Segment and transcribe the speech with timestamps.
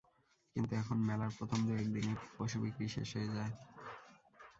[0.55, 3.53] কিন্তু এখন মেলার প্রথম দু-এক দিনেই পশু বিক্রি শেষ হয়ে যায়।